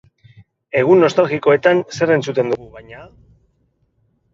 Egun 0.81 1.03
nostalgikoetan 1.07 1.85
zer 1.99 2.17
entzuten 2.19 2.53
dugu, 2.59 2.69
baina? 2.79 3.09